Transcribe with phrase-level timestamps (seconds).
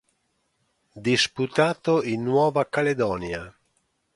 [1.09, 3.55] Disputato in Nuova Caledonia.